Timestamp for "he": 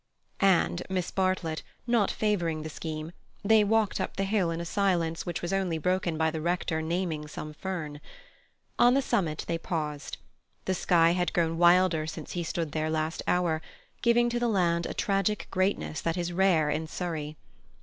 12.31-12.43